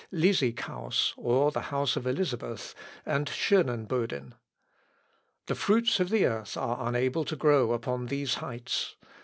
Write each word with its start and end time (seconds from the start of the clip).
_,Lisighaus, 0.19 1.13
or 1.15 1.51
the 1.51 1.69
House 1.69 1.95
of 1.95 2.07
Elizabeth, 2.07 2.73
and 3.05 3.27
Schœnenboden. 3.27 4.33
The 5.45 5.53
fruits 5.53 5.99
of 5.99 6.09
the 6.09 6.25
earth 6.25 6.57
are 6.57 6.87
unable 6.89 7.23
to 7.25 7.35
grow 7.35 7.71
upon 7.71 8.07
these 8.07 8.33
heights. 8.41 8.95